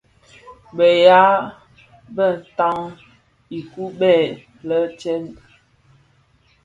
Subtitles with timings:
[0.77, 1.19] Beya
[2.15, 2.77] bë ndhaň
[3.57, 4.21] ukibèè
[4.67, 5.23] lè tsèn.